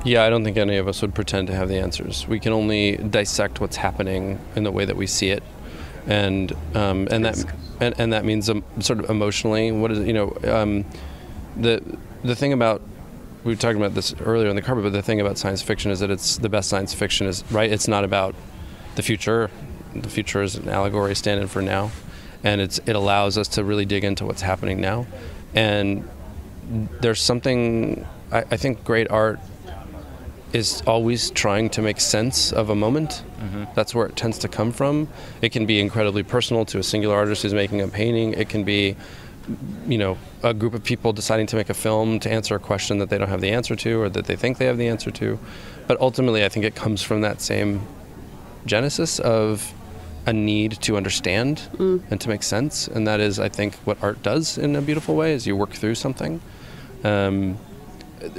yeah 0.05 0.23
i 0.23 0.29
don't 0.29 0.43
think 0.43 0.55
any 0.55 0.77
of 0.77 0.87
us 0.87 1.01
would 1.01 1.13
pretend 1.15 1.47
to 1.47 1.53
have 1.55 1.67
the 1.67 1.79
answers 1.79 2.27
we 2.27 2.39
can 2.39 2.53
only 2.53 2.95
dissect 2.97 3.59
what's 3.59 3.75
happening 3.75 4.39
in 4.55 4.63
the 4.63 4.71
way 4.71 4.85
that 4.85 4.95
we 4.95 5.07
see 5.07 5.29
it 5.29 5.43
and 6.07 6.53
um, 6.75 7.07
and 7.09 7.25
that 7.25 7.43
and, 7.81 7.99
and 7.99 8.13
that 8.13 8.23
means 8.23 8.49
um, 8.49 8.63
sort 8.79 8.99
of 8.99 9.09
emotionally 9.09 9.71
what 9.71 9.91
is 9.91 9.99
it, 9.99 10.07
you 10.07 10.13
know 10.13 10.37
um, 10.43 10.85
the 11.57 11.81
the 12.23 12.35
thing 12.35 12.53
about 12.53 12.81
we 13.45 13.51
were 13.51 13.55
talking 13.55 13.77
about 13.77 13.93
this 13.93 14.13
earlier 14.21 14.49
in 14.49 14.55
the 14.55 14.61
carpet 14.61 14.83
but 14.83 14.91
the 14.91 15.01
thing 15.01 15.21
about 15.21 15.37
science 15.37 15.61
fiction 15.61 15.91
is 15.91 16.01
that 16.01 16.11
it's 16.11 16.37
the 16.39 16.49
best 16.49 16.67
science 16.67 16.93
fiction 16.93 17.27
is 17.27 17.49
right 17.51 17.71
it's 17.71 17.87
not 17.87 18.03
about 18.03 18.35
the 18.95 19.01
future 19.01 19.49
the 19.93 20.09
future 20.09 20.41
is 20.41 20.55
an 20.55 20.67
allegory 20.67 21.15
standing 21.15 21.47
for 21.47 21.61
now 21.61 21.91
and 22.43 22.59
it's 22.59 22.79
it 22.79 22.95
allows 22.95 23.37
us 23.37 23.47
to 23.47 23.63
really 23.63 23.85
dig 23.85 24.03
into 24.03 24.25
what's 24.25 24.41
happening 24.41 24.81
now 24.81 25.05
and 25.53 26.09
there's 26.99 27.21
something 27.21 28.05
I, 28.31 28.39
I 28.51 28.57
think 28.57 28.83
great 28.83 29.09
art 29.09 29.39
is 30.51 30.81
always 30.87 31.31
trying 31.31 31.69
to 31.69 31.81
make 31.81 31.99
sense 31.99 32.53
of 32.53 32.69
a 32.69 32.75
moment. 32.75 33.23
Mm-hmm. 33.39 33.65
That's 33.75 33.93
where 33.93 34.05
it 34.05 34.15
tends 34.15 34.37
to 34.39 34.47
come 34.47 34.71
from. 34.71 35.09
It 35.41 35.49
can 35.49 35.65
be 35.65 35.81
incredibly 35.81 36.23
personal 36.23 36.63
to 36.67 36.79
a 36.79 36.83
singular 36.83 37.13
artist 37.13 37.41
who's 37.43 37.53
making 37.53 37.81
a 37.81 37.89
painting. 37.89 38.33
It 38.33 38.47
can 38.47 38.63
be, 38.63 38.95
you 39.87 39.97
know, 39.97 40.17
a 40.43 40.53
group 40.53 40.73
of 40.73 40.83
people 40.83 41.13
deciding 41.13 41.47
to 41.47 41.55
make 41.55 41.69
a 41.69 41.73
film 41.73 42.19
to 42.19 42.31
answer 42.31 42.55
a 42.55 42.59
question 42.59 42.97
that 42.99 43.09
they 43.09 43.17
don't 43.17 43.29
have 43.29 43.41
the 43.41 43.51
answer 43.51 43.75
to 43.75 44.01
or 44.01 44.09
that 44.09 44.25
they 44.25 44.35
think 44.35 44.57
they 44.57 44.65
have 44.65 44.77
the 44.77 44.87
answer 44.87 45.11
to. 45.11 45.39
But 45.87 45.99
ultimately, 45.99 46.43
I 46.43 46.49
think 46.49 46.65
it 46.65 46.75
comes 46.75 47.01
from 47.01 47.21
that 47.21 47.41
same 47.41 47.81
genesis 48.65 49.19
of 49.19 49.73
a 50.25 50.33
need 50.33 50.71
to 50.81 50.97
understand 50.97 51.61
and 52.09 52.19
to 52.21 52.29
make 52.29 52.41
sense. 52.41 52.87
And 52.87 53.07
that 53.07 53.19
is, 53.19 53.39
I 53.39 53.49
think, 53.49 53.75
what 53.85 54.01
art 54.01 54.23
does 54.23 54.57
in 54.57 54.75
a 54.75 54.81
beautiful 54.81 55.15
way 55.15 55.33
is 55.33 55.45
you 55.45 55.55
work 55.55 55.71
through 55.71 55.95
something. 55.95 56.41
Um, 57.03 57.59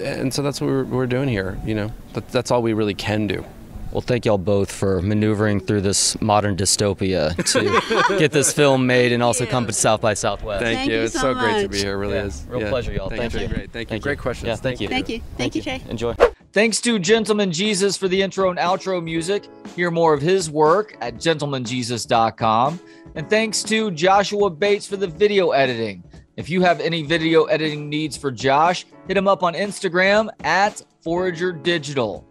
and 0.01 0.35
so 0.35 0.43
that's 0.43 0.61
what 0.61 0.67
we're, 0.69 0.85
we're 0.85 1.07
doing 1.07 1.29
here. 1.29 1.59
You 1.65 1.75
know, 1.75 1.93
that, 2.15 2.29
that's 2.31 2.51
all 2.51 2.63
we 2.63 2.73
really 2.73 2.95
can 2.95 3.29
do. 3.29 3.45
Well, 3.93 4.01
thank 4.03 4.27
y'all 4.27 4.37
both 4.37 4.71
for 4.71 5.01
maneuvering 5.01 5.61
through 5.61 5.81
this 5.81 6.21
modern 6.21 6.55
dystopia 6.57 7.35
to 7.53 8.19
get 8.19 8.31
this 8.33 8.53
film 8.53 8.87
made 8.87 9.13
and 9.13 9.23
also 9.23 9.47
come 9.47 9.67
to 9.67 9.73
South 9.73 10.01
by 10.03 10.13
Southwest. 10.15 10.63
Thank, 10.63 10.79
Thank 10.79 10.91
you. 10.91 10.97
you 10.99 11.03
It's 11.05 11.15
so 11.15 11.33
so 11.33 11.35
great 11.35 11.63
to 11.63 11.69
be 11.69 11.79
here. 11.79 11.95
It 11.95 11.97
really 11.97 12.15
Yeah, 12.17 12.25
is. 12.27 12.47
real 12.49 12.69
pleasure, 12.69 12.93
y'all. 12.93 13.09
Thank 13.09 13.33
you. 13.33 13.41
you. 13.41 13.49
Great. 13.49 13.73
Thank 13.73 13.91
you. 13.91 13.99
Great 14.01 14.19
questions. 14.19 14.49
Yeah, 14.49 14.57
thank 14.57 14.81
you. 14.81 14.89
Thank 14.89 15.09
you. 15.09 15.23
Thank 15.39 15.55
you, 15.55 15.63
Jay. 15.63 15.81
Enjoy. 15.89 16.15
Thanks 16.53 16.81
to 16.83 16.99
Gentleman 16.99 17.53
Jesus 17.53 17.97
for 17.97 18.09
the 18.09 18.21
intro 18.21 18.51
and 18.51 18.59
outro 18.59 19.03
music. 19.03 19.45
Hear 19.75 19.91
more 19.91 20.13
of 20.13 20.21
his 20.21 20.51
work 20.51 20.97
at 21.01 21.15
gentlemanjesus.com. 21.17 22.81
And 23.15 23.31
thanks 23.31 23.63
to 23.65 23.91
Joshua 23.93 24.51
Bates 24.51 24.87
for 24.87 24.97
the 24.97 25.07
video 25.07 25.51
editing. 25.53 26.03
If 26.37 26.51
you 26.51 26.61
have 26.63 26.81
any 26.81 27.03
video 27.03 27.45
editing 27.45 27.89
needs 27.89 28.17
for 28.17 28.31
Josh, 28.31 28.85
hit 29.09 29.17
him 29.17 29.27
up 29.27 29.43
on 29.43 29.55
Instagram 29.55 30.29
at 30.45 30.83
Forager 31.03 31.51
Digital. 31.53 32.27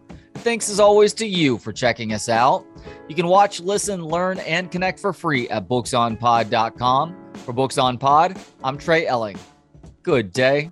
Thanks 0.46 0.70
as 0.70 0.78
always 0.78 1.12
to 1.12 1.26
you 1.26 1.58
for 1.58 1.72
checking 1.72 2.12
us 2.12 2.28
out. 2.28 2.64
You 3.08 3.16
can 3.16 3.26
watch, 3.26 3.58
listen, 3.58 4.00
learn, 4.00 4.38
and 4.38 4.70
connect 4.70 5.00
for 5.00 5.12
free 5.12 5.48
at 5.48 5.68
booksonpod.com. 5.68 7.16
For 7.34 7.52
Books 7.52 7.78
on 7.78 7.98
Pod, 7.98 8.38
I'm 8.62 8.78
Trey 8.78 9.08
Elling. 9.08 9.36
Good 10.04 10.32
day. 10.32 10.70